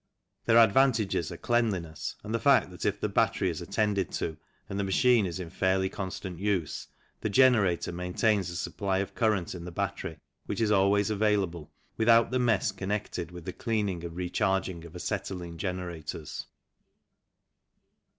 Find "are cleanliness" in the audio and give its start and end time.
1.31-2.15